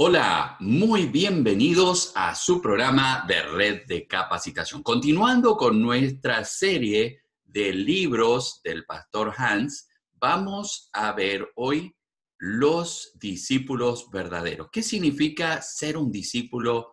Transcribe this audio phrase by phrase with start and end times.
[0.00, 4.80] Hola, muy bienvenidos a su programa de red de capacitación.
[4.84, 11.96] Continuando con nuestra serie de libros del pastor Hans, vamos a ver hoy
[12.38, 14.68] los discípulos verdaderos.
[14.70, 16.92] ¿Qué significa ser un discípulo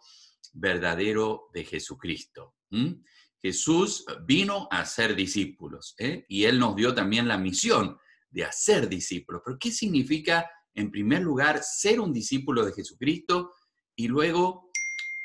[0.54, 2.56] verdadero de Jesucristo?
[2.72, 3.04] ¿Mm?
[3.40, 6.26] Jesús vino a ser discípulos ¿eh?
[6.28, 8.00] y él nos dio también la misión
[8.32, 9.44] de hacer discípulos.
[9.46, 13.54] Pero ¿qué significa en primer lugar, ser un discípulo de Jesucristo
[13.96, 14.70] y luego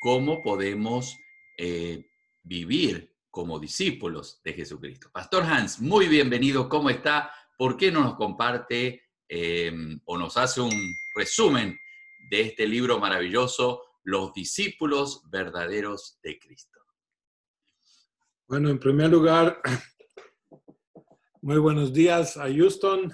[0.01, 1.17] cómo podemos
[1.59, 2.07] eh,
[2.43, 5.11] vivir como discípulos de Jesucristo.
[5.13, 7.33] Pastor Hans, muy bienvenido, ¿cómo está?
[7.59, 11.79] ¿Por qué no nos comparte em, o nos hace un resumen
[12.31, 16.79] de este libro maravilloso, Los discípulos verdaderos de Cristo?
[18.49, 19.61] Bueno, en primer lugar,
[21.43, 23.13] muy buenos días a Houston.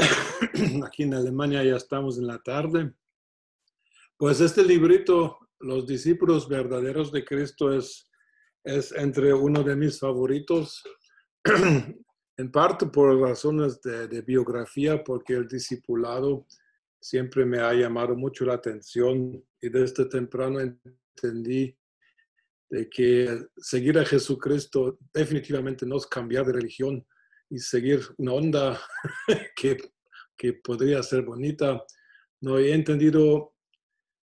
[0.86, 2.92] Aquí en Alemania ya estamos en la tarde.
[4.16, 8.10] Pues este librito, Los discípulos verdaderos de Cristo, es,
[8.64, 10.82] es entre uno de mis favoritos,
[11.44, 16.46] en parte por razones de, de biografía, porque el discipulado
[17.00, 21.76] siempre me ha llamado mucho la atención y desde temprano entendí
[22.70, 27.04] de que seguir a Jesucristo definitivamente no es cambiar de religión,
[27.50, 28.80] y seguir una onda
[29.56, 29.76] que,
[30.36, 31.84] que podría ser bonita.
[32.40, 33.52] No he entendido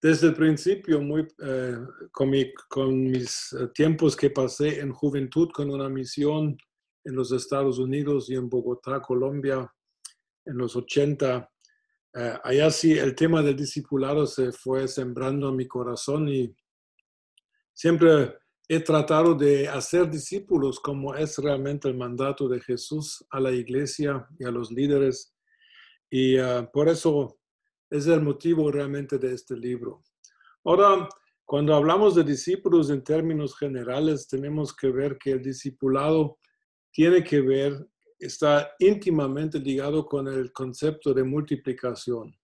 [0.01, 1.77] desde el principio, muy, eh,
[2.11, 2.31] con,
[2.69, 6.55] con, mis eh, tiempos que pasé en juventud con una misión
[7.03, 9.67] en los Estados Unidos y en Bogotá, Colombia,
[10.45, 11.49] en los 80.
[12.13, 16.55] Eh, allá sí el tema del discipulado se fue sembrando en mi corazón y
[17.73, 23.51] siempre he tratado de hacer discípulos como es realmente el mandato de Jesús a la
[23.51, 25.35] iglesia y a los líderes.
[26.09, 27.37] Y ah, por eso
[27.89, 30.03] es el motivo realmente de este libro.
[30.63, 31.07] Ahora,
[31.45, 36.39] cuando hablamos de discípulos en términos generales, tenemos que ver que el discipulado
[36.91, 42.35] tiene que ver, está íntimamente ligado con el concepto de multiplicación.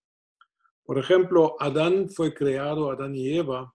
[0.84, 3.74] Por ejemplo, Adán fue creado, Adán y Eva,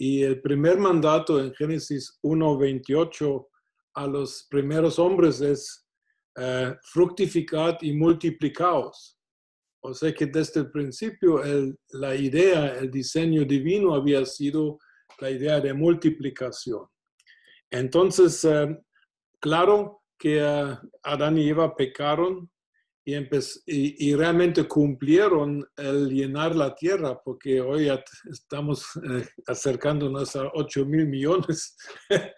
[0.00, 3.46] y el primer mandato en Génesis 1.28
[3.94, 5.84] a los primeros hombres es
[6.36, 9.18] eh, fructificad y multiplicaos.
[9.80, 11.42] O sea que desde el principio
[11.90, 14.78] la idea, el diseño divino había sido
[15.18, 16.86] la idea de multiplicación.
[17.68, 18.78] Entonces, eh,
[19.40, 22.48] claro que eh, Adán y Eva pecaron
[23.66, 27.88] y, y, realmente cumplieron el llenar la tierra, porque hoy
[28.30, 31.74] estamos eh, acercándonos a 8 mil millones.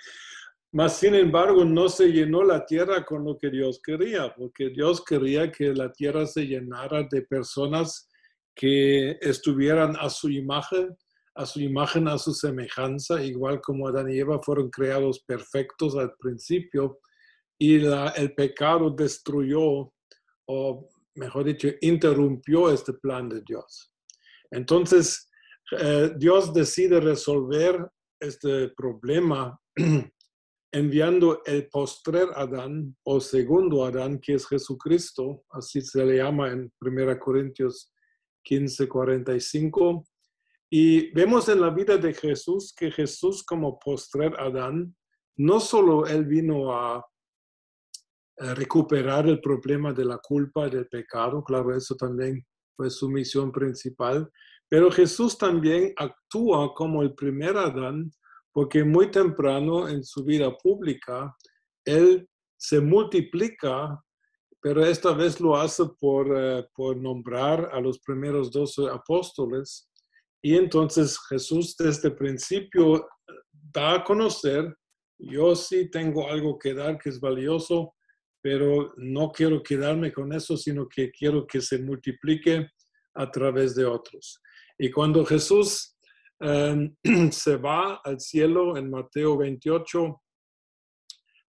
[0.73, 5.05] Mas, sin embargo, no se llenó la tierra con lo que Dios quería, porque Dios
[5.05, 8.09] quería que la tierra se llenara de personas
[8.55, 10.97] que estuvieran a su imagen,
[11.35, 16.13] a su imagen, a su semejanza, igual como Adán y Eva fueron creados perfectos al
[16.21, 17.01] principio,
[17.59, 19.93] y el pecado destruyó
[20.53, 23.93] o mejor dicho, interrumpió este plan de Dios.
[24.51, 25.31] Entonces,
[25.79, 27.89] eh, Dios decide resolver
[28.19, 29.59] este problema
[30.73, 36.73] enviando el postrer Adán o segundo Adán, que es Jesucristo, así se le llama en
[36.81, 37.93] 1 Corintios
[38.43, 40.05] 15, 45.
[40.69, 44.97] Y vemos en la vida de Jesús que Jesús como postrer Adán,
[45.37, 47.05] no solo él vino a
[48.41, 51.45] recuperar el problema de la culpa del pecado.
[51.45, 54.31] Claro, eso también fue su misión principal.
[54.69, 58.11] Pero Jesús también actúa como el primer Adán,
[58.53, 61.37] porque muy temprano en su vida pública,
[61.85, 64.01] Él se multiplica,
[64.61, 69.91] pero esta vez lo hace por, eh, por nombrar a los primeros dos apóstoles.
[70.43, 73.07] Y entonces Jesús desde el principio
[73.53, 74.75] da a conocer,
[75.19, 77.95] yo sí tengo algo que dar que es valioso,
[78.43, 82.69] pero no quiero quedarme con eso, sino que quiero que se multiplique
[83.15, 84.41] a través de otros.
[84.79, 85.97] Y cuando Jesús
[86.41, 86.95] em,
[87.31, 90.21] se va al cielo en Mateo 28,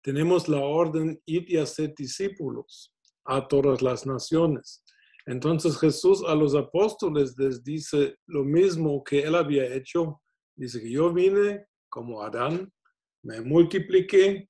[0.03, 2.93] tenemos la orden, ir y hacer discípulos
[3.25, 4.83] a todas las naciones.
[5.27, 10.21] Entonces Jesús a los apóstoles les dice lo mismo que él había hecho.
[10.57, 12.73] Dice que yo vine como Adán,
[13.23, 14.49] me multipliqué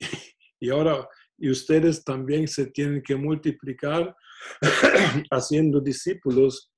[0.60, 1.06] y ahora
[1.38, 4.14] y ustedes también se tienen que multiplicar
[5.30, 6.72] haciendo discípulos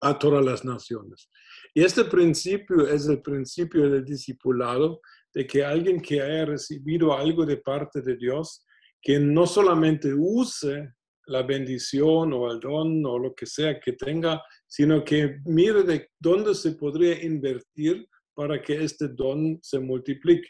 [0.00, 1.28] a todas las naciones.
[1.74, 5.00] Y este principio es el principio del discipulado,
[5.34, 8.64] de que alguien que haya recibido algo de parte de Dios,
[9.02, 10.92] que no solamente use
[11.26, 16.08] la bendición o el don o lo que sea que tenga, sino que mire de
[16.18, 20.48] dónde se podría invertir para que este don se multiplique.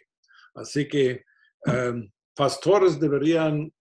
[0.54, 1.22] Así que
[1.66, 3.72] em, pastores deberían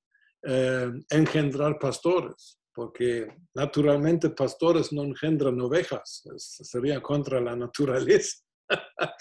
[0.43, 8.37] em, engendrar pastores, porque naturalmente pastores no engendran ovejas, sería contra la naturaleza.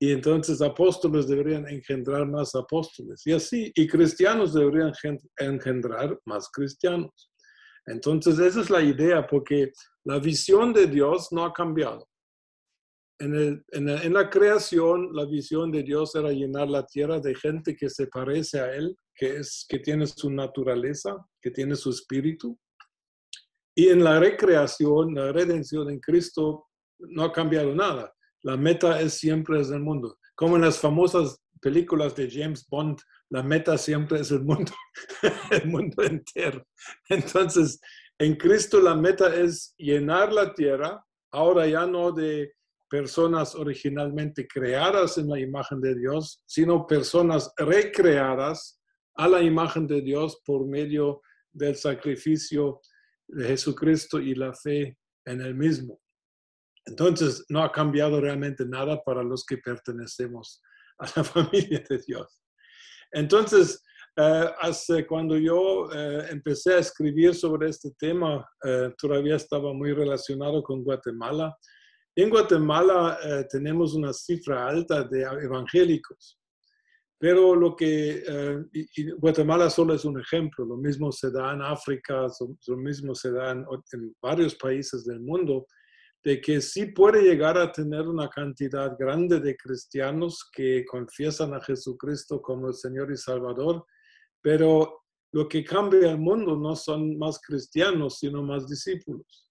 [0.00, 4.92] y entonces apóstoles deberían engendrar más apóstoles, y así, y cristianos deberían
[5.38, 7.30] engendrar más cristianos.
[7.86, 9.70] Entonces, esa es la idea, porque
[10.04, 12.08] la visión de Dios no ha cambiado.
[13.18, 17.88] En, en, la creación, la visión de Dios era llenar la tierra de gente que
[17.88, 22.58] se parece a Él, que, es, que tiene su naturaleza, que tiene su espíritu.
[23.76, 26.66] Y en la recreación, la redención en Cristo,
[26.98, 28.12] no ha cambiado nada.
[28.42, 30.18] La meta es siempre es el mundo.
[30.34, 32.98] Como en las famosas películas de James Bond,
[33.30, 34.72] la meta siempre es el mundo,
[35.50, 36.66] el mundo entero.
[37.08, 37.80] Entonces,
[38.18, 42.52] en Cristo la meta es llenar la tierra, ahora ya no de
[42.94, 48.80] personas originalmente creadas en la imagen de Dios, sino personas recreadas
[49.16, 51.20] a la imagen de Dios por medio
[51.52, 52.80] del sacrificio
[53.26, 56.00] de Jesucristo y la fe en el mismo.
[56.86, 60.62] Entonces, no ha cambiado realmente nada para los que pertenecemos
[60.98, 62.40] a la familia de Dios.
[63.10, 63.82] Entonces,
[64.16, 69.92] eh, hace, cuando yo eh, empecé a escribir sobre este tema, eh, todavía estaba muy
[69.92, 71.56] relacionado con Guatemala.
[72.16, 73.18] En Guatemala
[73.50, 76.38] tenemos una cifra alta de evangélicos,
[77.18, 78.22] pero lo que
[79.18, 82.26] Guatemala solo es un ejemplo, lo mismo se da en África,
[82.66, 83.64] lo mismo se da en
[84.22, 85.66] varios países del mundo
[86.24, 91.60] de que sí puede llegar a tener una cantidad grande de cristianos que confiesan a
[91.60, 93.84] Jesucristo como el Señor y Salvador,
[94.40, 95.02] pero
[95.32, 99.43] lo que cambia el mundo no son más cristianos, sino más discípulos.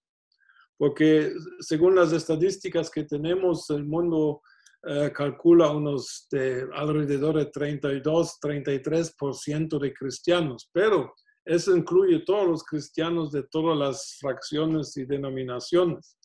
[0.76, 4.42] Porque según las estadísticas que tenemos, el mundo
[4.86, 12.64] eh, calcula unos de alrededor de 32, 33% de cristianos, pero eso incluye todos los
[12.64, 16.18] cristianos de todas las fracciones y denominaciones.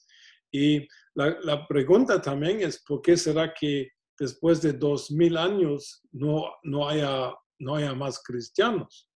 [0.51, 6.45] Y la, pregunta también es, ¿por qué será que después de dos mil años no,
[6.63, 9.09] no, haya, no haya más cristianos?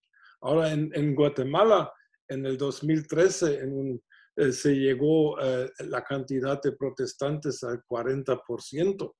[0.41, 1.91] Ahora en, Guatemala,
[2.27, 4.01] en el 2013, en
[4.35, 9.13] eh, se llegó eh, la cantidad de protestantes al 40%.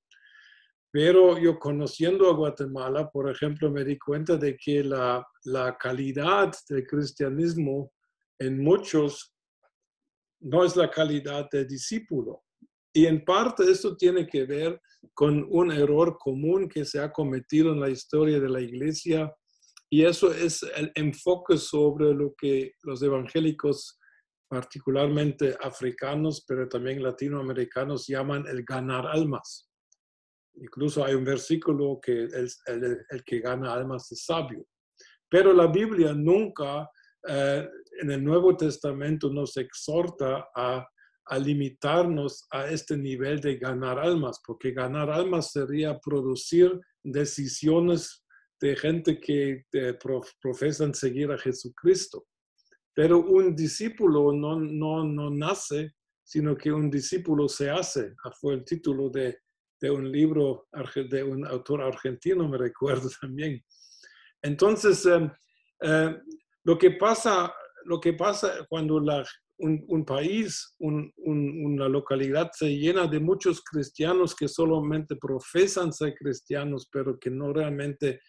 [0.90, 6.52] Pero yo conociendo a Guatemala, por ejemplo, me di cuenta de que la, la calidad
[6.68, 7.92] del cristianismo
[8.38, 9.34] en muchos
[10.40, 12.42] no es la calidad de discípulo.
[12.92, 14.80] Y en parte esto tiene que ver
[15.14, 19.34] con un error común que se ha cometido en la historia de la iglesia
[19.92, 24.00] y eso es el enfoque sobre lo que los evangélicos,
[24.52, 29.70] particularmente africanos, pero también latinoamericanos, llaman el ganar almas.
[30.56, 32.50] Incluso hay un versículo que el,
[33.08, 34.66] el que gana almas es sabio.
[35.30, 36.86] Pero la Biblia nunca
[37.26, 37.66] eh,
[38.02, 40.86] en el Nuevo Testamento nos exhorta a,
[41.38, 48.22] limitarnos a este nivel de ganar almas, porque ganar almas sería producir decisiones
[48.60, 49.64] de gente que
[50.42, 52.26] profesan seguir a Jesucristo.
[52.94, 58.14] Pero un discípulo no, no, no nace, sino que un discípulo se hace.
[58.24, 59.38] Ah, fue el título de,
[59.80, 63.62] de un libro de un autor argentino, me recuerdo también.
[64.42, 65.30] Entonces, eh,
[65.82, 66.16] eh,
[66.64, 67.52] lo que pasa,
[67.84, 69.02] lo que pasa cuando
[69.58, 77.18] un, país, una localidad se llena de muchos cristianos que solamente profesan ser cristianos, pero
[77.18, 78.20] que no realmente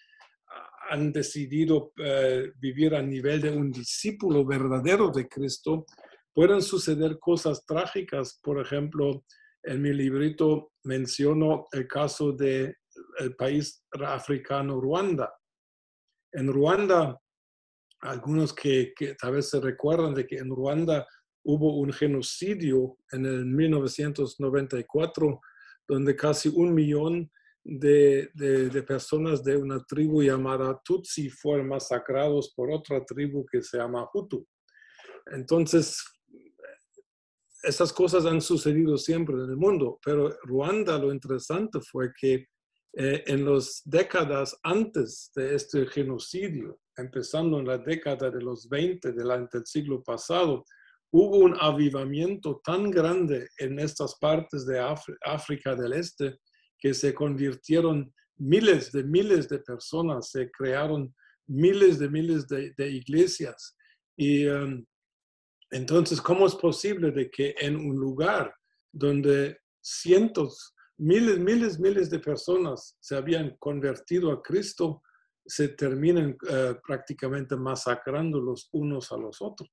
[0.93, 5.87] han decidido eh, vivir a nivel de un discípulo verdadero de Cristo,
[6.31, 8.39] pueden suceder cosas trágicas.
[8.43, 9.25] Por ejemplo,
[9.63, 12.75] en mi librito menciono el caso del
[13.17, 15.33] el país africano Ruanda.
[16.31, 17.19] En Ruanda,
[18.01, 21.07] algunos que, tal vez se recuerdan de que en Ruanda
[21.43, 25.41] hubo un genocidio en el 1994
[25.87, 27.31] donde casi un millón
[27.63, 34.07] de, personas de una tribu llamada Tutsi fueron masacrados por otra tribu que se llama
[34.13, 34.45] Hutu.
[35.31, 36.03] Entonces,
[37.63, 42.47] esas cosas han sucedido siempre en el mundo, pero Ruanda lo interesante fue que
[42.95, 49.13] eh, en las décadas antes de este genocidio, empezando en la década de los 20
[49.13, 50.65] del, siglo pasado,
[51.11, 54.79] hubo un avivamiento tan grande en estas partes de
[55.23, 56.37] África del Este
[56.83, 61.15] que se convirtieron miles de miles de personas, se crearon
[61.47, 63.77] miles de miles de, iglesias
[64.17, 64.85] Y em,
[65.71, 68.53] entonces, ¿cómo es posible de que en un lugar
[68.91, 75.01] donde cientos, miles, miles, miles de personas se habían convertido a Cristo,
[75.45, 79.69] se terminen eh, prácticamente masacrando los unos a los otros?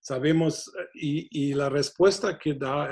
[0.00, 2.88] Sabemos, eh, y, la respuesta que da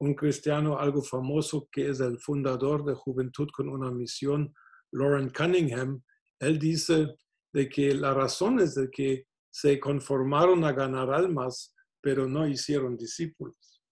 [0.00, 4.52] un cristiano algo famoso, que es el fundador de Juventud con una misión,
[4.92, 6.02] Lauren Cunningham,
[6.40, 7.16] él dice
[7.52, 12.96] de que la razón es de que se conformaron a ganar almas, pero no hicieron
[12.96, 13.82] discípulos.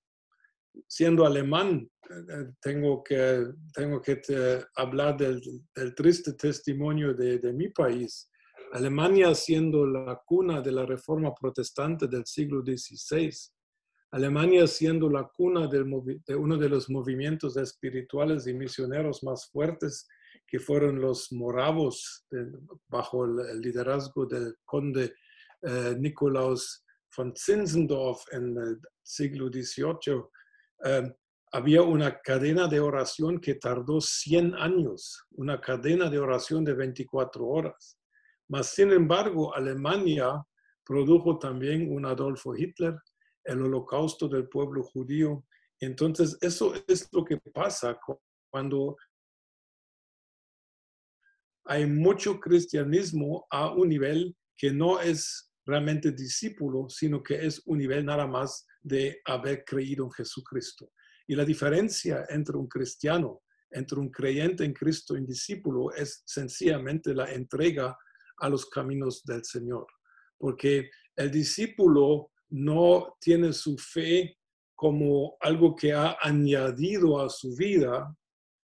[0.87, 4.23] Siendo alemán, eh, tengo que, tengo que
[4.77, 5.43] hablar del,
[5.95, 8.31] triste testimonio de, de, mi país.
[8.73, 13.31] Alemania siendo la cuna de la reforma protestante del siglo XVI,
[14.11, 15.83] Alemania siendo la cuna de
[16.35, 20.09] uno de los movimientos espirituales y misioneros más fuertes
[20.47, 22.27] que fueron los moravos
[22.89, 25.15] bajo el, liderazgo del conde
[25.63, 26.85] eh, Nikolaus
[27.15, 30.23] von Zinzendorf en el siglo XVIII,
[30.85, 31.15] eh,
[31.53, 37.47] había una cadena de oración que tardó 100 años, una cadena de oración de 24
[37.47, 37.99] horas.
[38.49, 40.43] Mas, sin embargo, Alemania
[40.85, 42.97] produjo también un Adolfo Hitler,
[43.49, 45.45] el holocausto del pueblo judío.
[45.81, 47.99] Entonces, eso es lo que pasa
[48.51, 48.97] cuando
[51.65, 57.79] hay mucho cristianismo a un nivel que no es realmente discípulo, sino que es un
[57.79, 60.91] nivel nada más de haber creído en Jesucristo.
[61.27, 66.23] Y la diferencia entre un cristiano, entre un creyente en Cristo y un discípulo es
[66.25, 67.97] sencillamente la entrega
[68.39, 69.87] a los caminos del Señor.
[70.39, 74.39] Porque el discípulo no tiene su fe
[74.75, 78.15] como algo que ha añadido a su vida,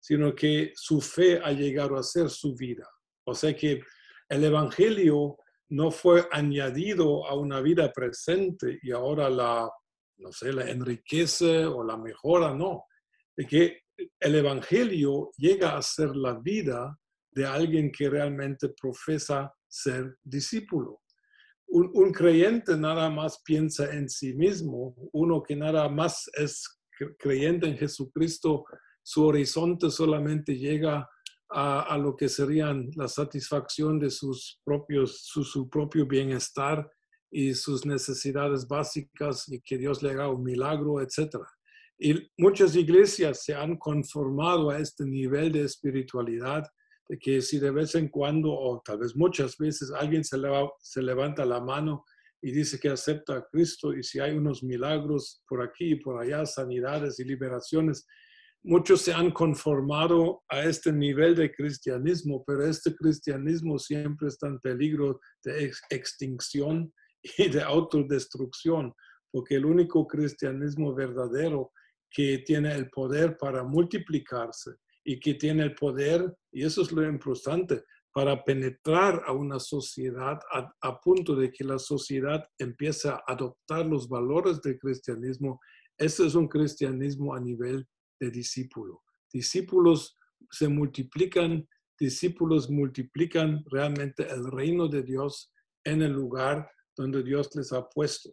[0.00, 2.86] sino que su fe ha llegado a ser su vida.
[3.26, 3.80] O sea que
[4.28, 5.38] el Evangelio
[5.70, 9.70] no fue añadido a una vida presente y ahora la,
[10.18, 12.84] no sé, la enriquece o la mejora, no.
[13.36, 13.80] De que
[14.20, 16.98] el Evangelio llega a ser la vida
[17.30, 21.00] de alguien que realmente profesa ser discípulo.
[21.76, 26.62] Un, creyente nada más piensa en sí mismo, uno que nada más es
[27.18, 28.64] creyente en Jesucristo
[29.02, 31.08] su horizonte solamente llega
[31.50, 36.88] a, lo que serían la satisfacción de sus propios, su, propio bienestar
[37.30, 41.36] y sus necesidades básicas y que Dios le haga un milagro, etc.
[41.98, 46.64] Y muchas iglesias se han conformado a este nivel de espiritualidad,
[47.08, 50.36] de que si de vez en cuando, o tal vez muchas veces, alguien se,
[50.80, 52.04] se levanta la mano
[52.40, 56.20] y dice que acepta a Cristo y si hay unos milagros por aquí y por
[56.20, 58.06] allá, sanidades y liberaciones,
[58.62, 64.58] muchos se han conformado a este nivel de cristianismo, pero este cristianismo siempre está en
[64.58, 66.92] peligro de extinción
[67.38, 68.92] y de autodestrucción,
[69.30, 71.72] porque el único cristianismo verdadero
[72.10, 74.72] que tiene el poder para multiplicarse
[75.04, 80.38] y que tiene el poder, y eso es lo importante, para penetrar a una sociedad
[80.52, 85.60] a, punto de que la sociedad empiece a adoptar los valores del cristianismo.
[85.98, 87.84] Este es un cristianismo a nivel
[88.20, 89.02] de discípulo.
[89.32, 90.16] Discípulos
[90.48, 91.68] se multiplican,
[91.98, 98.30] discípulos multiplican realmente el reino de Dios en el lugar donde Dios les ha puesto.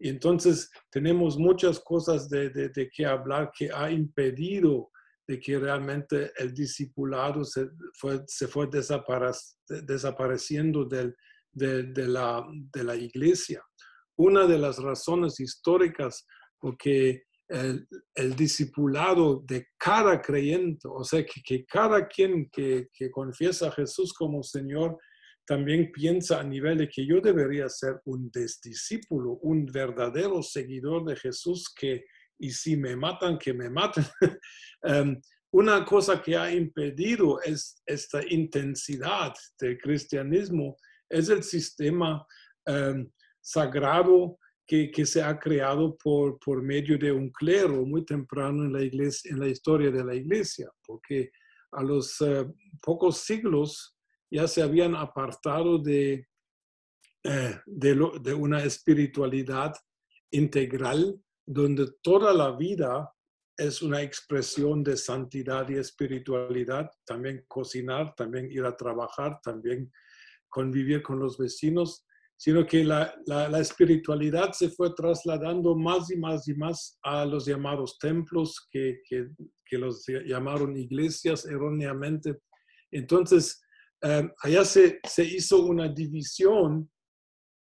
[0.00, 4.90] Y entonces tenemos muchas cosas de, de, que hablar que ha impedido
[5.30, 11.14] de que realmente el discipulado se fue, se fue desapareciendo del,
[11.52, 13.62] de, la, de la iglesia.
[14.16, 16.26] Una de las razones históricas
[16.58, 17.86] porque el,
[18.34, 24.12] discipulado de cada creyente, o sea, que, que cada quien que, que, confiesa a Jesús
[24.12, 24.98] como Señor
[25.46, 28.32] también piensa a nivel de que yo debería ser un
[28.64, 32.04] discípulo, un verdadero seguidor de Jesús que,
[32.40, 34.04] y si me matan, que me maten.
[34.82, 35.20] Em,
[35.52, 40.76] una cosa que ha impedido es esta intensidad del cristianismo,
[41.08, 42.26] es el sistema
[42.66, 43.10] um,
[43.42, 48.82] sagrado que, se ha creado por, por medio de un clero muy temprano en la,
[48.82, 51.32] iglesia, en la historia de la iglesia, porque
[51.72, 52.46] a los eh,
[52.80, 53.98] pocos siglos
[54.30, 56.28] ya se habían apartado de,
[57.24, 59.74] eh, de, de una espiritualidad
[60.30, 63.12] integral donde toda la vida
[63.56, 69.92] es una expresión de santidad y espiritualidad, también cocinar, también ir a trabajar, también
[70.48, 72.06] convivir con los vecinos,
[72.36, 77.44] sino que la, la, espiritualidad se fue trasladando más y más y más a los
[77.44, 79.28] llamados templos, que, que,
[79.66, 82.38] que los llamaron iglesias erróneamente.
[82.90, 83.60] Entonces,
[84.02, 86.90] eh, allá se, se, hizo una división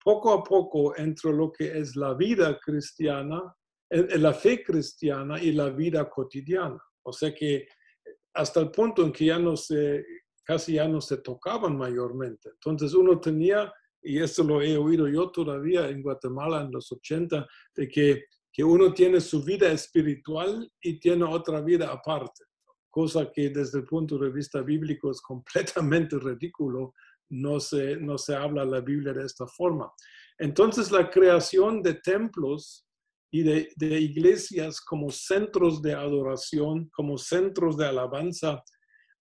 [0.05, 3.43] poco a poco entre lo que es la vida cristiana,
[3.90, 6.83] la fe cristiana y la vida cotidiana.
[7.02, 7.66] O sea que
[8.35, 10.04] hasta el punto en que ya no se,
[10.45, 12.50] casi ya no se tocaban mayormente.
[12.50, 17.47] Entonces uno tenía, y esto lo he oído yo todavía en Guatemala en los 80,
[17.75, 22.45] de que, que uno tiene su vida espiritual y tiene otra vida aparte,
[22.88, 26.95] cosa que desde el punto de vista bíblico es completamente ridículo.
[27.30, 29.92] No se, no se habla la Biblia de esta forma.
[30.38, 32.88] Entonces la creación de templos
[33.31, 38.63] y de, iglesias como centros de adoración, como centros de alabanza.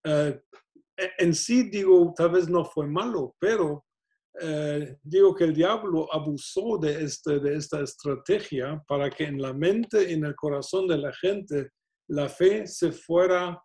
[0.03, 0.39] Eh,
[1.17, 3.85] en sí, digo, tal vez no fue malo, pero
[4.39, 9.53] eh, digo que el diablo abusó de, este, de esta estrategia para que en la
[9.53, 11.71] mente y en el corazón de la gente
[12.09, 13.61] la fe se fuera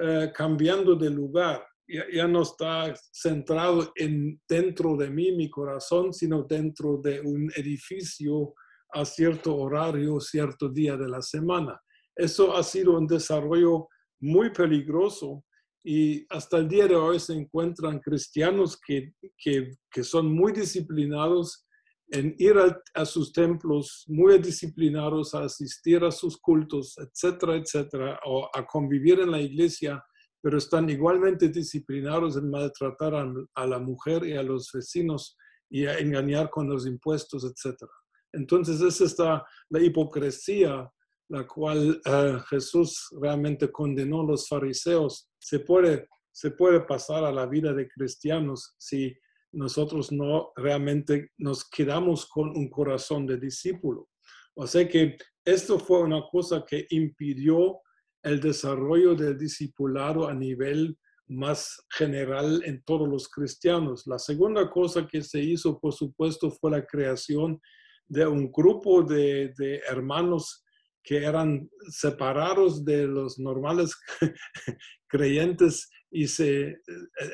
[0.00, 1.64] eh, cambiando de lugar.
[1.88, 7.48] Ya, ya, no está centrado en dentro de mí, mi corazón, sino dentro de un
[7.54, 8.54] edificio
[8.92, 11.80] a cierto horario, cierto día de la semana.
[12.14, 13.88] Eso ha sido un desarrollo
[14.20, 15.44] muy peligroso
[15.84, 21.64] y hasta el día de hoy se encuentran cristianos que, que, son muy disciplinados
[22.08, 22.56] en ir
[22.94, 29.20] a, sus templos, muy disciplinados a asistir a sus cultos, etcétera, etcétera, o a convivir
[29.20, 30.04] en la iglesia,
[30.42, 35.36] pero están igualmente disciplinados en maltratar a, a la mujer y a los vecinos
[35.70, 37.92] y a engañar con los impuestos, etcétera.
[38.32, 40.90] Entonces, esa está la hipocresía,
[41.28, 45.28] la cual eh, Jesús realmente condenó a los fariseos.
[45.38, 49.14] Se puede, se puede pasar a la vida de cristianos si
[49.52, 54.08] nosotros no realmente nos quedamos con un corazón de discípulo.
[54.54, 57.80] O sea que esto fue una cosa que impidió
[58.22, 64.06] el desarrollo del discipulado a nivel más general en todos los cristianos.
[64.06, 67.60] La segunda cosa que se hizo, por supuesto, fue la creación
[68.08, 69.52] de un grupo de,
[69.88, 70.64] hermanos
[71.02, 73.94] que eran separados de los normales
[75.08, 76.76] creyentes y se,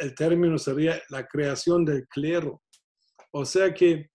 [0.00, 2.62] el término sería la creación del clero.
[3.32, 4.11] O sea que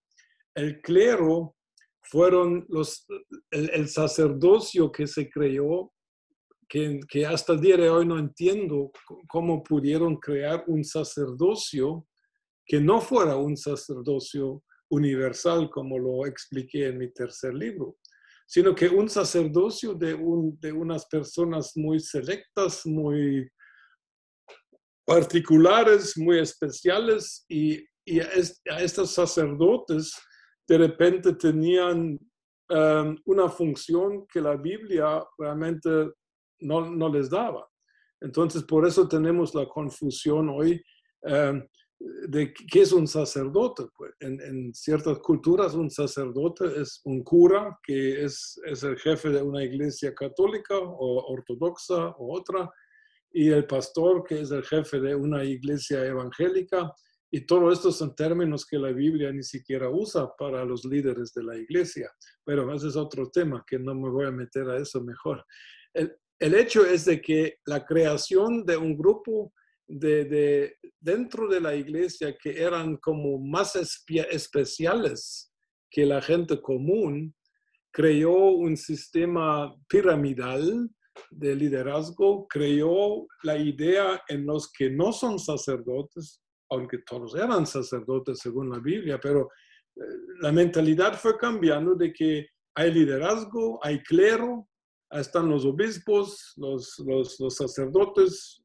[0.56, 1.56] el clero
[2.04, 3.06] fueron los,
[3.52, 5.91] el, sacerdocio que se creó,
[6.70, 8.91] que, que, hasta el día de hoy no entiendo
[9.28, 12.08] cómo pudieron crear un sacerdocio
[12.65, 17.97] que no fuera un sacerdocio universal, como lo expliqué en mi tercer libro,
[18.47, 23.50] sino que un sacerdocio de, un, de unas personas muy selectas, muy
[25.06, 30.13] particulares, muy especiales, y, y a, estos sacerdotes
[30.67, 32.19] de repente tenían
[32.69, 35.89] um, una función que la Biblia realmente
[36.60, 37.67] no, no, les daba.
[38.21, 40.82] Entonces, por eso tenemos la confusión hoy
[41.21, 41.62] um,
[42.00, 43.84] de qué es un sacerdote.
[43.96, 44.14] Pues.
[44.20, 49.64] En, ciertas culturas un sacerdote es un cura que es, es, el jefe de una
[49.64, 52.70] iglesia católica o ortodoxa o otra,
[53.32, 56.92] y el pastor que es el jefe de una iglesia evangélica.
[57.30, 61.44] Y todo esto son términos que la Biblia ni siquiera usa para los líderes de
[61.44, 62.10] la iglesia.
[62.46, 65.46] Pero ese es otro tema que no me voy a meter a eso mejor.
[65.94, 69.52] El, el hecho es de que la creación de un grupo
[69.88, 75.52] de, dentro de la iglesia que eran como más especiales
[75.89, 77.34] que la gente común,
[77.91, 80.89] creó un sistema piramidal
[81.32, 88.39] de liderazgo, creó la idea en los que no son sacerdotes, aunque todos eran sacerdotes
[88.39, 89.50] según la Biblia, pero
[89.95, 90.02] eh,
[90.41, 94.67] la mentalidad fue cambiando de que hay liderazgo, hay clero,
[95.10, 98.63] están los obispos, los, los, los sacerdotes,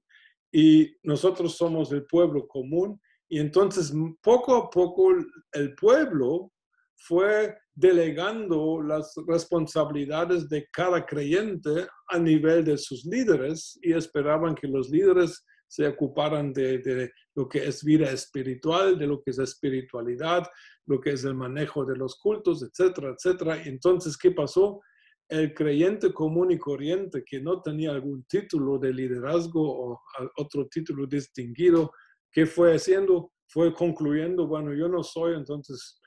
[0.52, 3.00] y nosotros somos el pueblo común.
[3.28, 5.08] Y entonces poco a poco
[5.52, 6.52] el pueblo
[6.94, 14.68] fue delegando las responsabilidades de cada creyente a nivel de sus líderes y esperaban que
[14.68, 20.46] los líderes se ocuparan de, lo que es vida espiritual, de lo que es espiritualidad,
[20.84, 23.62] lo que es el manejo de los cultos, etcétera, etcétera.
[23.64, 24.82] Entonces, ¿qué pasó?
[25.28, 30.02] El creyente común y corriente que no tenía algún título de liderazgo o
[30.36, 31.90] otro título distinguido,
[32.30, 33.32] ¿qué fue haciendo?
[33.48, 36.00] Fue concluyendo, bueno, yo no soy, entonces,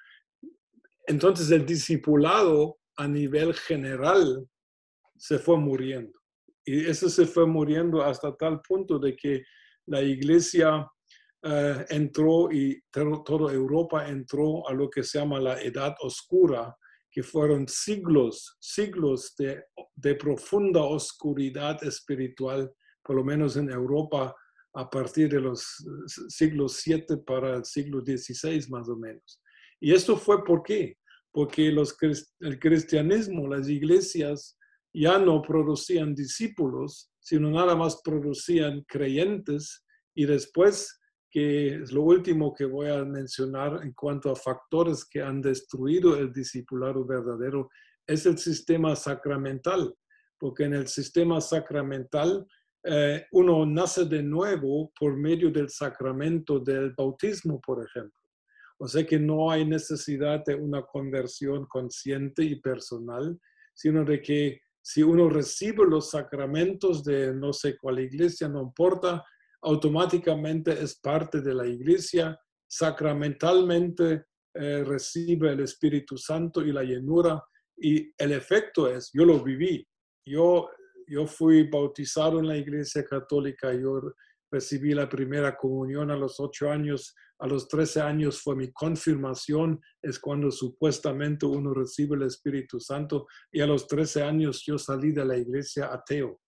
[1.07, 4.47] entonces el discipulado a nivel general
[5.17, 6.19] se fue muriendo.
[6.65, 9.43] Y eso se fue muriendo hasta tal punto de que
[9.85, 10.87] la iglesia
[11.43, 16.75] eh, entró y toda Europa entró a lo que se llama la edad oscura,
[17.15, 19.63] que fueron siglos, siglos de,
[19.95, 22.69] de, profunda oscuridad espiritual,
[23.01, 24.35] por lo menos en Europa,
[24.73, 25.81] a partir de los
[26.27, 29.41] siglos 7 para el siglo XVI más o menos.
[29.79, 30.97] Y esto fue por qué?
[31.31, 31.95] Porque los,
[32.41, 34.57] el cristianismo, las iglesias,
[34.93, 40.99] ya no producían discípulos, sino nada más producían creyentes y después,
[41.35, 46.15] que es lo último que voy a mencionar en cuanto a factores que han destruido
[46.15, 47.69] el discipulado verdadero,
[48.07, 49.93] es el sistema sacramental,
[50.39, 52.47] porque en el sistema sacramental
[52.85, 58.17] eh, uno nace de nuevo por medio del sacramento del bautismo, por ejemplo.
[58.77, 63.37] O sea que no hay necesidad de una conversión consciente y personal,
[63.73, 69.21] sino de que si uno recibe los sacramentos de no sé cuál iglesia, no importa,
[69.65, 77.43] automáticamente es parte de la iglesia, sacramentalmente eh, recibe el Espíritu Santo y la llenura
[77.77, 79.85] y el efecto es, yo lo viví,
[80.25, 80.69] yo,
[81.07, 84.01] yo fui bautizado en la iglesia católica, yo
[84.51, 89.81] recibí la primera comunión a los ocho años, a los trece años fue mi confirmación,
[90.01, 95.11] es cuando supuestamente uno recibe el Espíritu Santo, y a los trece años yo salí
[95.11, 96.39] de la iglesia ateo.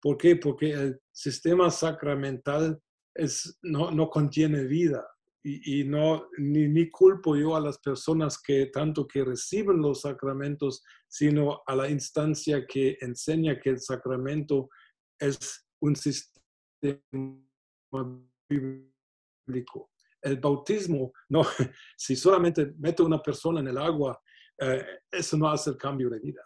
[0.00, 0.36] ¿Por qué?
[0.36, 2.80] Porque el sistema sacramental
[3.14, 5.06] es, no, no contiene vida.
[5.42, 10.02] Y, y, no ni, ni, culpo yo a las personas que tanto que reciben los
[10.02, 14.68] sacramentos, sino a la instancia que enseña que el sacramento
[15.18, 17.00] es un sistema
[18.48, 19.90] bíblico.
[20.22, 21.42] El bautismo, no,
[21.96, 24.20] si solamente meto una persona en el agua,
[24.58, 26.42] eh, eso no hace el cambio de vida.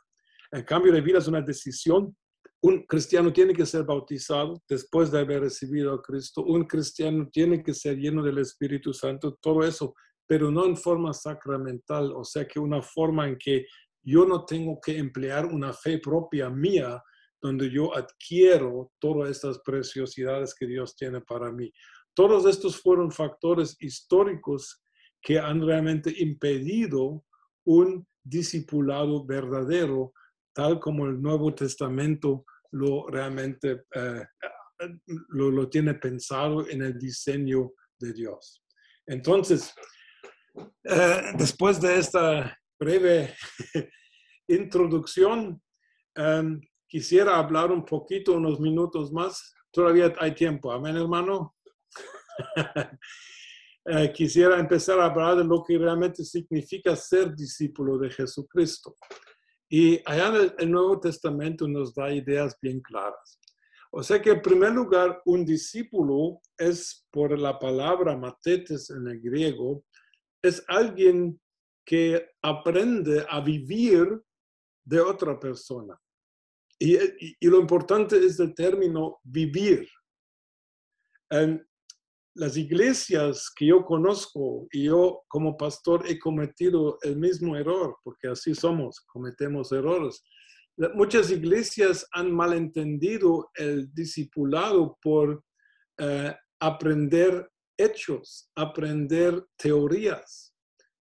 [0.51, 2.17] El cambio de vida es una decisión.
[2.67, 6.43] Un cristiano tiene que ser bautizado después de haber recibido a Cristo.
[6.45, 9.95] Un cristiano tiene que ser lleno del Espíritu Santo, todo eso,
[10.27, 13.67] pero no en forma sacramental, o sea que una forma en que
[14.03, 17.03] yo no tengo que emplear una fe propia mía,
[17.43, 21.71] donde yo adquiero todas estas preciosidades que Dios tiene para mí.
[22.15, 24.83] Todos estos fueron factores históricos
[25.21, 27.27] que han realmente impedido
[27.67, 30.15] un discipulado verdadero,
[30.55, 34.25] tal como el Nuevo Testamento lo realmente eh,
[35.29, 38.63] lo, lo, tiene pensado en el diseño de Dios.
[39.07, 39.73] Entonces,
[40.85, 43.35] eh, después de esta breve
[44.49, 45.63] introducción,
[46.17, 49.55] um, quisiera hablar un poquito, unos minutos más.
[49.73, 50.73] Todavía hay tiempo.
[50.73, 51.55] Amén, hermano.
[53.87, 58.97] Eh, quisiera empezar a hablar de lo que realmente significa ser discípulo de Jesucristo.
[59.77, 63.41] Y allá en el, Nuevo Testamento nos da ideas bien claras.
[63.91, 69.21] O sea que en primer lugar, un discípulo es por la palabra matetes en el
[69.21, 69.85] griego,
[70.41, 71.41] es alguien
[71.85, 74.23] que aprende a vivir
[74.85, 76.01] de otra persona.
[76.79, 76.97] Y,
[77.41, 79.89] lo importante es el término vivir.
[82.35, 88.29] Las iglesias que yo conozco y yo como pastor he cometido el mismo error, porque
[88.29, 90.23] así somos, cometemos errores.
[90.95, 95.45] Muchas iglesias han malentendido el discipulado por
[95.99, 100.53] eh, aprender hechos, aprender teorías,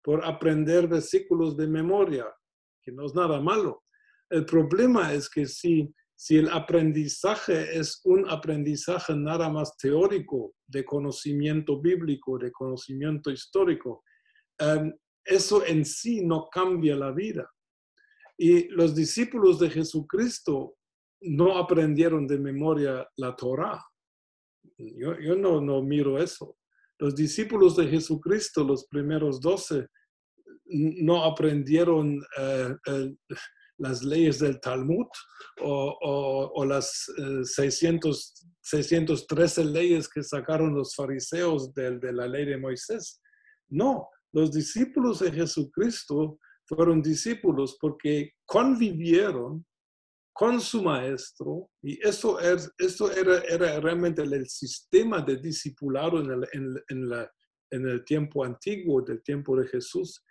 [0.03, 2.25] por aprender versículos de memoria,
[2.83, 3.83] que no es nada malo.
[4.29, 5.91] El problema es que si,
[6.23, 14.05] si el aprendizaje es un aprendizaje nada más teórico, de conocimiento bíblico, de conocimiento histórico,
[14.57, 14.93] em,
[15.25, 17.45] eso en sí no cambia la vida.
[18.37, 20.77] Y los discípulos de Jesucristo
[21.23, 23.35] no aprendieron de memoria la.
[24.77, 26.55] Yo, yo no, no miro eso.
[26.99, 29.87] Los discípulos de Jesucristo, los primeros doce,
[30.63, 32.73] no aprendieron eh,
[33.77, 35.07] las leyes del Talmud
[35.61, 37.11] o, las
[37.43, 43.21] 600, eh, 613 leyes que sacaron los fariseos de, de la ley de Moisés.
[43.69, 49.65] No, los discípulos de Jesucristo fueron discípulos porque convivieron
[50.33, 56.31] con su maestro y eso, es, esto era, era realmente el, sistema de discipulado en
[56.31, 57.31] el, en, la,
[57.69, 60.23] en el tiempo antiguo, del tiempo de Jesús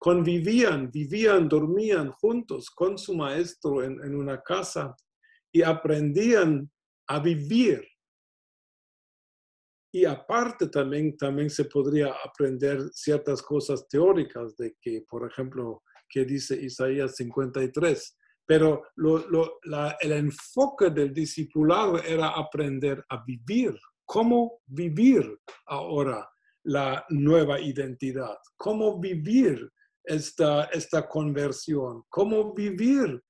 [0.00, 4.96] convivían, vivían, dormían juntos con su maestro en, una casa
[5.52, 6.70] y aprendían
[7.06, 7.86] a vivir.
[9.92, 16.24] Y aparte también, también se podría aprender ciertas cosas teóricas de que, por ejemplo, que
[16.24, 18.16] dice Isaías 53.
[18.46, 18.84] Pero
[20.00, 23.78] el enfoque del discipulado era aprender a vivir.
[24.06, 26.26] ¿Cómo vivir ahora
[26.64, 28.38] la nueva identidad?
[28.56, 29.70] ¿Cómo vivir
[30.10, 33.22] esta, esta conversión, cómo vivir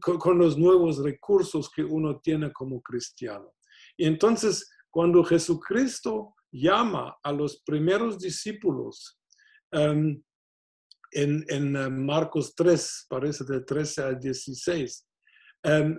[0.00, 3.52] con, los nuevos recursos que uno tiene como cristiano.
[3.96, 9.18] Y entonces, cuando Jesucristo llama a los primeros discípulos,
[9.72, 10.22] em,
[11.12, 15.06] en, eh, Marcos 3, parece de 13 al 16.
[15.62, 15.98] Em,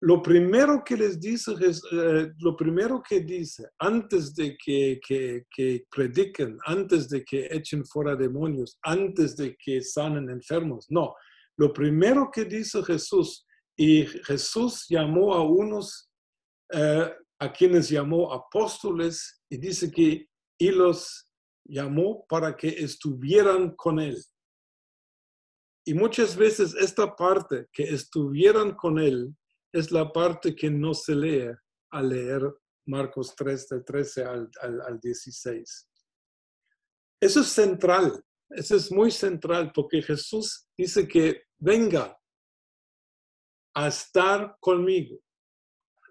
[0.00, 1.52] lo primero que les dice,
[1.92, 7.84] eh, lo primero que dice, antes de que, que, que, prediquen, antes de que echen
[7.84, 11.14] fuera demonios, antes de que sanen enfermos, no.
[11.56, 13.44] Lo primero que dice Jesús,
[13.76, 16.08] y Jesús llamó a unos,
[16.72, 21.28] eh, a quienes llamó apóstoles, y dice que, y los
[21.64, 24.16] llamó para que estuvieran con él.
[25.84, 29.34] Y muchas veces esta parte, que estuvieran con él,
[29.72, 31.50] es la parte que no se lee
[31.90, 32.42] al leer
[32.86, 35.88] Marcos 3, del 13 al, al, 16.
[37.20, 42.18] Eso es central, eso es muy central, porque Jesús dice que venga
[43.74, 45.18] a estar conmigo,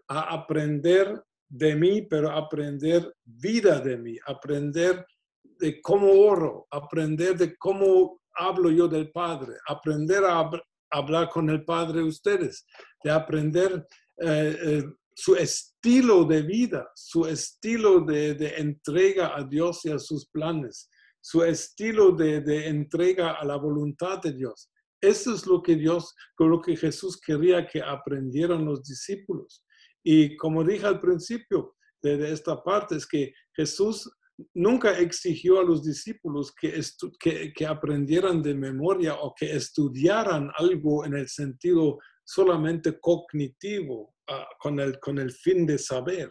[0.07, 5.05] a aprender de mí, pero aprender vida de mí, aprender
[5.43, 10.49] de cómo oro, aprender de cómo hablo yo del Padre, aprender a
[10.91, 12.65] hablar con el Padre ustedes,
[13.03, 13.85] de aprender
[14.21, 14.83] eh, eh,
[15.15, 20.89] su estilo de vida, su estilo de, entrega a Dios y a sus planes,
[21.21, 24.69] su estilo de, entrega a la voluntad de Dios.
[25.01, 29.63] Eso es lo que Dios, lo que Jesús quería que aprendieran los discípulos.
[30.03, 34.09] Y como dije al principio de, esta parte, es que Jesús
[34.53, 36.79] nunca exigió a los discípulos que,
[37.19, 44.47] que, que, aprendieran de memoria o que estudiaran algo en el sentido solamente cognitivo, ah,
[44.59, 46.29] con, el, con el fin de saber.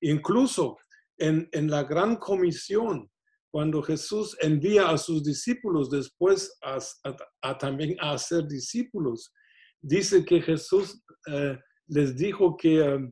[0.00, 0.76] Incluso
[1.18, 3.08] en, en, la gran comisión,
[3.50, 9.32] cuando Jesús envía a sus discípulos después a, también a hacer discípulos,
[9.80, 12.80] dice que Jesús eh, les dijo que...
[12.80, 13.10] Eh,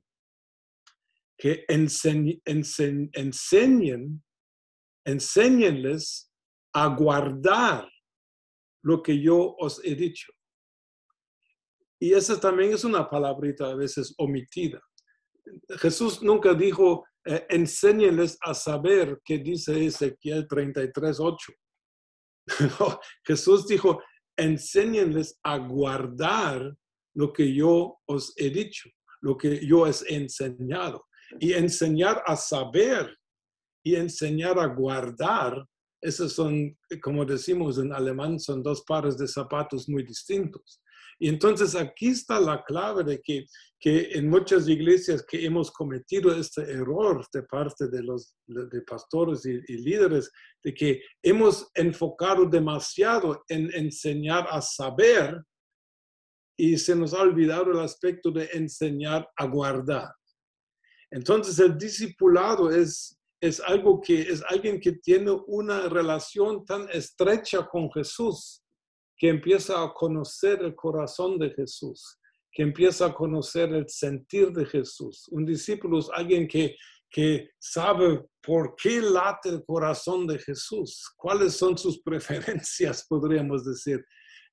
[1.43, 2.41] que enseñen,
[5.05, 6.31] enséñenles
[6.73, 7.91] a guardar
[8.85, 10.33] lo que yo os he dicho.
[12.01, 14.81] Y esa también es una palabrita a veces omitida.
[15.81, 21.57] Jesús nunca dijo, eh, enséñenles a saber qué dice Ezequiel 33.8.
[23.27, 24.01] Jesús dijo,
[24.37, 26.73] enséñenles a guardar
[27.17, 28.89] lo que yo os he dicho,
[29.23, 31.05] lo que yo os he enseñado
[31.41, 33.17] y enseñar a saber
[33.85, 35.67] y enseñar a guardar,
[36.01, 40.81] esos son, como decimos en alemán, son dos pares de zapatos muy distintos.
[41.19, 43.47] Y entonces aquí está la clave de que,
[43.79, 49.47] que en muchas iglesias que hemos cometido este error de parte de los de pastores
[49.47, 50.31] y, y líderes,
[50.65, 55.41] de que hemos enfocado demasiado en enseñar a saber
[56.57, 60.13] y se nos ha olvidado el aspecto de enseñar a guardar.
[61.13, 67.69] Entonces el discipulado es, es algo que es alguien que tiene una relación tan estrecha
[67.69, 68.63] con Jesús,
[69.17, 72.19] que empieza a conocer el corazón de Jesús,
[72.51, 75.29] que empieza a conocer el sentir de Jesús.
[75.31, 76.77] Un discípulo es alguien que,
[77.11, 84.03] que sabe por qué late el corazón de Jesús, cuáles son sus preferencias, podríamos decir.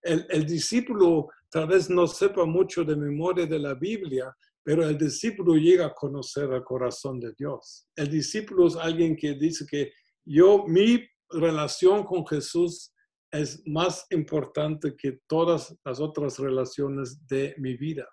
[0.01, 4.97] El, el discípulo tal vez no sepa mucho de memoria de la Biblia, pero el
[4.97, 7.87] discípulo llega a conocer el corazón de Dios.
[7.95, 9.91] El discípulo es alguien que dice que
[10.25, 12.93] yo, mi relación con Jesús
[13.31, 18.07] es más importante que todas las otras relaciones de mi vida.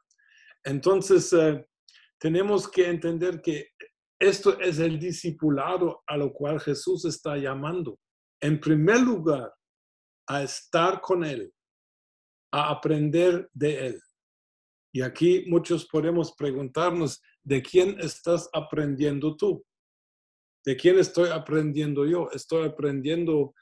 [0.65, 1.67] Entonces, eh,
[2.19, 3.69] tenemos que entender que
[4.19, 7.99] esto es el discipulado a lo cual Jesús está llamando.
[8.41, 9.53] En primer lugar,
[10.29, 11.53] a estar con Él,
[12.53, 14.03] a aprender de Él.
[14.93, 19.65] Y aquí muchos podemos preguntarnos, ¿de quién estás aprendiendo tú?
[20.65, 22.29] ¿De quién estoy aprendiendo yo?
[22.33, 23.55] ¿Estoy aprendiendo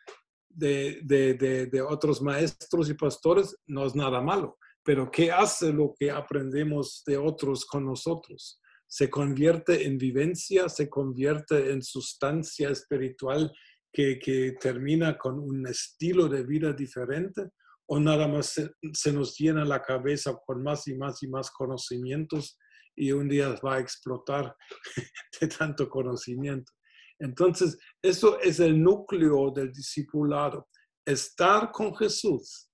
[0.48, 3.56] de, otros maestros y pastores?
[3.66, 8.60] No es nada malo, pero ¿qué hace lo que aprendemos de otros con nosotros?
[8.86, 13.52] Se convierte en vivencia, se convierte en sustancia espiritual
[13.92, 17.50] que termina con un estilo de vida diferente
[17.86, 18.54] o nada más
[18.92, 22.58] se, nos llena la cabeza con más y más y más conocimientos
[22.96, 24.54] y un día va a explotar
[25.40, 26.72] de tanto conocimiento.
[27.18, 30.68] Entonces, eso es el núcleo del discipulado,
[31.06, 32.70] estar con Jesús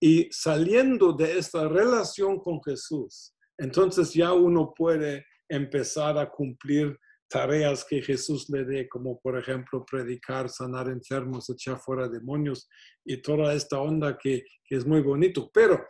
[0.00, 6.98] y saliendo de esta relación con Jesús, entonces ya uno puede empezar a cumplir
[7.34, 12.68] tareas que Jesús le dé, como por ejemplo predicar, sanar enfermos, echar fuera demonios
[13.04, 15.50] y toda esta onda que, es muy bonito.
[15.52, 15.84] Pero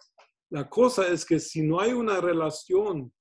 [0.50, 3.12] la cosa es que si no hay una relación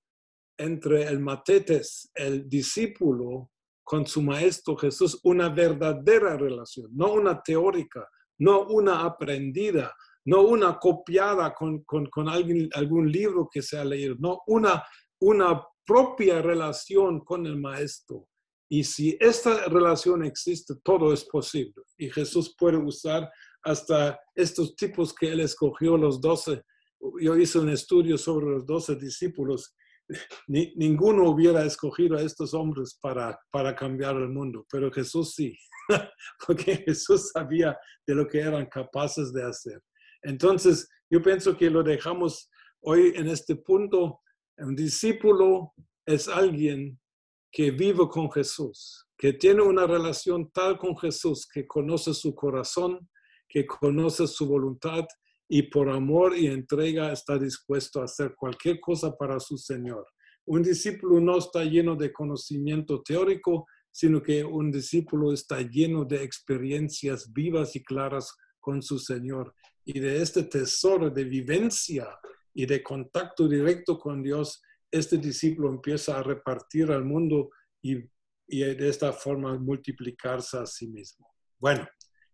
[0.58, 3.52] entre el matetes, el discípulo,
[3.84, 8.08] con su maestro Jesús una verdadera relación, no una teórica,
[8.40, 11.84] no una aprendida, no una copiada con,
[12.30, 14.82] alguien, algún libro que se ha leído, no una,
[15.20, 18.28] una propia relación con el maestro.
[18.70, 21.84] Y si esta relación existe, todo es posible.
[21.98, 23.30] Y Jesús puede usar
[23.64, 26.64] hasta estos tipos que él escogió, los doce.
[27.22, 29.76] Yo hice un estudio sobre los doce discípulos.
[30.48, 35.58] ninguno hubiera escogido a estos hombres para, para cambiar el mundo, pero Jesús sí,
[36.46, 39.82] porque Jesús sabía de lo que eran capaces de hacer.
[40.24, 42.50] Entonces, yo pienso que lo dejamos
[42.82, 44.20] hoy en este punto.
[44.58, 45.74] Un discípulo
[46.06, 47.00] es alguien
[47.52, 53.10] que vive con Jesús, que tiene una relación tal con Jesús, que conoce su corazón,
[53.50, 55.06] que conoce su voluntad
[55.50, 60.06] y por amor y entrega está dispuesto a hacer cualquier cosa para su Señor.
[60.46, 66.24] Un discípulo no está lleno de conocimiento teórico, sino que un discípulo está lleno de
[66.24, 69.54] experiencias vivas y claras con su Señor.
[69.86, 72.08] Y de este tesoro de vivencia
[72.54, 74.62] y de contacto directo con Dios,
[74.92, 77.50] este discípulo empieza a repartir al mundo
[77.82, 77.96] y,
[78.48, 81.28] de esta forma multiplicarse a sí mismo.
[81.58, 81.88] Bueno,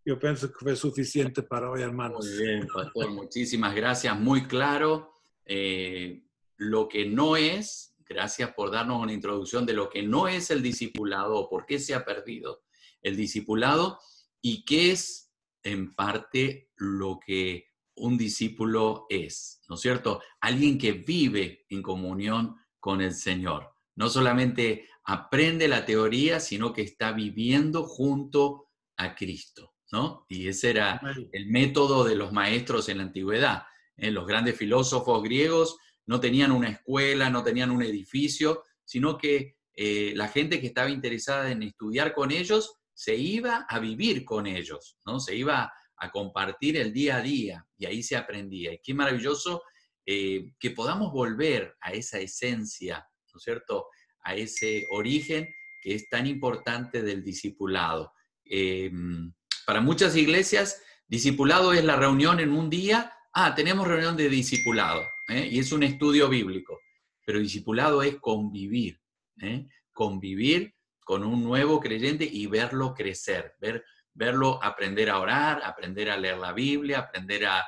[0.04, 2.26] yo pienso que fue suficiente para hoy, hermanos.
[2.26, 5.22] Muy bien, pastor, muchísimas gracias, muy claro.
[5.46, 6.24] Eh,
[6.58, 10.62] lo que no es, gracias por darnos una introducción de lo que no es el
[10.62, 12.64] discipulado o por qué se ha perdido
[13.02, 14.00] el discipulado
[14.42, 15.32] y qué es
[15.64, 17.69] en parte lo que
[18.00, 20.22] un discípulo es, ¿no es cierto?
[20.42, 23.74] Alguien que vive en comunión con el Señor.
[23.96, 30.26] No solamente aprende la teoría, sino que está viviendo junto a Cristo, ¿no?
[30.30, 33.64] Y ese era el método de los maestros en la antigüedad.
[33.98, 34.12] ¿eh?
[34.12, 40.14] Los grandes filósofos griegos no tenían una escuela, no tenían un edificio, sino que eh,
[40.16, 44.98] la gente que estaba interesada en estudiar con ellos se iba a vivir con ellos,
[45.06, 45.20] ¿no?
[45.20, 48.74] Se iba a compartir el día a día y ahí se aprendía.
[48.74, 49.64] Y qué maravilloso
[50.06, 53.88] eh, que podamos volver a esa esencia, ¿no es cierto?
[54.24, 55.48] A ese origen
[55.82, 58.12] que es tan importante del discipulado.
[58.44, 59.34] Em,
[59.66, 63.14] para muchas iglesias, discipulado es la reunión en un día.
[63.34, 65.48] Ah, tenemos reunión de discipulado ¿eh?
[65.52, 66.80] y es un estudio bíblico.
[67.26, 69.00] Pero discipulado es convivir,
[69.42, 69.68] ¿eh?
[69.92, 76.18] convivir con un nuevo creyente y verlo crecer, ver, verlo aprender a orar, aprender a
[76.18, 77.66] leer la Biblia, aprender a,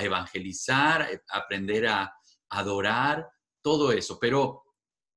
[0.00, 2.12] evangelizar, aprender a
[2.48, 3.28] adorar,
[3.60, 4.18] todo eso.
[4.18, 4.62] Pero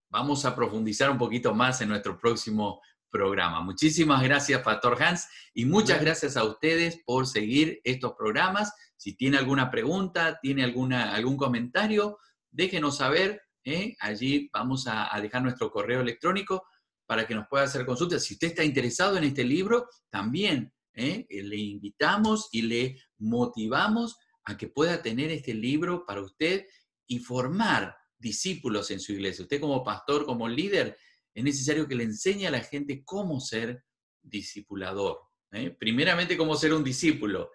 [0.10, 3.62] vamos a profundizar un poquito más en nuestro próximo programa.
[3.62, 8.74] Muchísimas gracias, Pastor Hans, y muchas gracias a ustedes por seguir estos programas.
[8.98, 12.18] Si tiene alguna pregunta, tiene alguna, algún comentario,
[12.50, 13.42] déjenos saber.
[13.64, 13.96] ¿eh?
[14.00, 16.66] Allí vamos a dejar nuestro correo electrónico
[17.12, 18.24] para que nos pueda hacer consultas.
[18.24, 21.28] Si usted está interesado en este libro, también ¿eh?
[21.30, 26.66] Eh, le invitamos y le motivamos a que pueda tener este libro para usted
[27.06, 29.44] y formar discípulos en su iglesia.
[29.44, 30.98] Usted como pastor, como líder,
[31.34, 33.84] es necesario que le enseñe a la gente cómo ser
[34.22, 35.20] discipulador.
[35.52, 35.70] ¿eh?
[35.78, 37.52] Primeramente, cómo ser un discípulo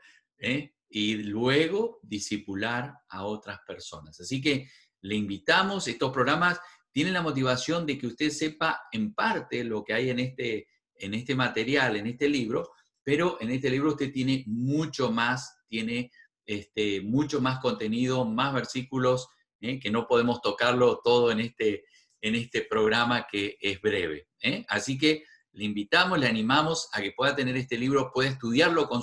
[0.91, 4.21] y luego discipular a otras personas.
[4.21, 4.69] Así que
[5.01, 6.61] le invitamos, estos programas
[6.97, 11.13] tiene la motivación de que usted sepa en parte lo que hay en este, en
[11.13, 12.73] este material, en este libro,
[13.05, 16.11] pero en este libro usted tiene mucho más, tiene
[16.47, 19.29] este, mucho más contenido, más versículos,
[19.61, 19.79] ¿eh?
[19.79, 21.85] que no podemos tocarlo todo en este,
[22.23, 24.29] en este programa que es breve.
[24.41, 24.65] ¿eh?
[24.67, 29.03] Así que le invitamos, le animamos a que pueda tener este libro, pueda estudiarlo con,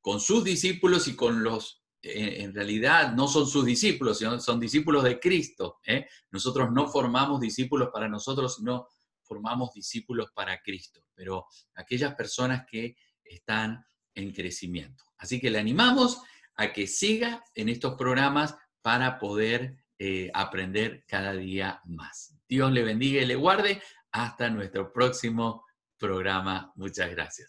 [0.00, 5.04] con sus discípulos y con los en realidad no son sus discípulos, sino son discípulos
[5.04, 5.80] de Cristo.
[5.84, 6.06] ¿eh?
[6.30, 8.88] Nosotros no formamos discípulos para nosotros, sino
[9.22, 13.84] formamos discípulos para Cristo, pero aquellas personas que están
[14.14, 15.04] en crecimiento.
[15.18, 16.20] Así que le animamos
[16.56, 22.34] a que siga en estos programas para poder eh, aprender cada día más.
[22.48, 23.82] Dios le bendiga y le guarde.
[24.12, 25.64] Hasta nuestro próximo
[25.96, 26.72] programa.
[26.74, 27.48] Muchas gracias.